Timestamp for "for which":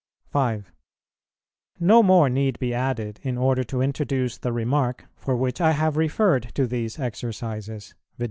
5.15-5.61